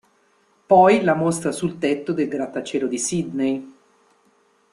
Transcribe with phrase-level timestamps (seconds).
[0.65, 3.73] Poi la mostra sul tetto del grattacielo di Sydney.